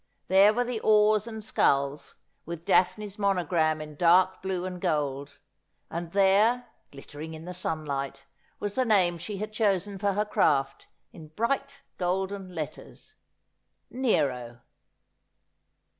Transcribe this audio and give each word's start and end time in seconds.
There 0.29 0.51
were 0.51 0.63
the 0.63 0.79
oars 0.79 1.27
and 1.27 1.43
sculls, 1.43 2.15
with 2.43 2.65
Daphne's 2.65 3.19
monogram 3.19 3.79
in 3.79 3.93
dark 3.93 4.41
blue 4.41 4.65
and 4.65 4.81
gold; 4.81 5.37
and 5.91 6.11
there, 6.11 6.69
glittering 6.91 7.35
in 7.35 7.45
the 7.45 7.53
sunlight, 7.53 8.25
was 8.59 8.73
the 8.73 8.83
name 8.83 9.19
she 9.19 9.37
had 9.37 9.53
chosen 9.53 9.99
for 9.99 10.13
her 10.13 10.25
craft, 10.25 10.87
in 11.13 11.27
bright 11.27 11.83
golden 11.99 12.49
letters— 12.55 13.13
Nero. 13.91 14.61